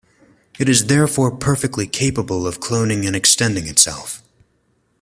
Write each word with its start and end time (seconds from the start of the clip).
It 0.57 0.67
is 0.67 0.87
therefore 0.87 1.29
perfectly 1.29 1.85
capable 1.85 2.47
of 2.47 2.59
cloning 2.59 3.05
and 3.05 3.15
extending 3.15 3.67
itself. 3.67 4.23